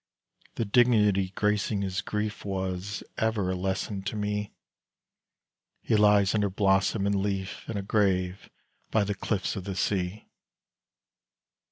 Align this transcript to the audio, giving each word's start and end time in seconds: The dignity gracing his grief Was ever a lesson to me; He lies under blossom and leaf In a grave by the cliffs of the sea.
The 0.55 0.65
dignity 0.65 1.29
gracing 1.35 1.83
his 1.83 2.01
grief 2.01 2.43
Was 2.43 3.03
ever 3.19 3.51
a 3.51 3.55
lesson 3.55 4.01
to 4.05 4.15
me; 4.15 4.51
He 5.83 5.95
lies 5.95 6.33
under 6.33 6.49
blossom 6.49 7.05
and 7.05 7.13
leaf 7.13 7.69
In 7.69 7.77
a 7.77 7.83
grave 7.83 8.49
by 8.89 9.03
the 9.03 9.13
cliffs 9.13 9.55
of 9.55 9.63
the 9.65 9.75
sea. 9.75 10.25